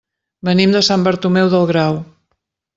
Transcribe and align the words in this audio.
Venim 0.47 0.73
de 0.77 0.81
Sant 0.87 1.05
Bartomeu 1.09 1.53
del 1.53 1.71
Grau. 1.75 2.03